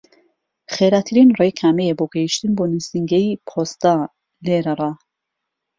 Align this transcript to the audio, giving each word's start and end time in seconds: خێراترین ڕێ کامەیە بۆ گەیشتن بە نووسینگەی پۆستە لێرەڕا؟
خێراترین 0.73 1.29
ڕێ 1.39 1.49
کامەیە 1.59 1.93
بۆ 1.99 2.05
گەیشتن 2.15 2.51
بە 2.57 2.63
نووسینگەی 2.71 3.39
پۆستە 3.47 3.95
لێرەڕا؟ 4.45 4.91